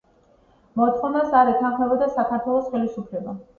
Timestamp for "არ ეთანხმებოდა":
1.41-2.09